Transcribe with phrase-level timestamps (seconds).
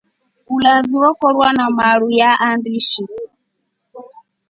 [0.55, 2.09] Ulavi wekorwa na maru
[2.47, 3.03] andishi.